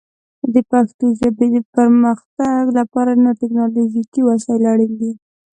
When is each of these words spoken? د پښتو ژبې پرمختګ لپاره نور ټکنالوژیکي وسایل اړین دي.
د 0.53 0.55
پښتو 0.71 1.05
ژبې 1.19 1.49
پرمختګ 1.75 2.63
لپاره 2.79 3.11
نور 3.23 3.35
ټکنالوژیکي 3.41 4.21
وسایل 4.29 4.63
اړین 4.73 4.93
دي. 5.01 5.11